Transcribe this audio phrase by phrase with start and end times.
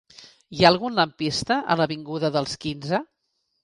[0.59, 3.07] Hi ha algun lampista a l'avinguda dels Quinze?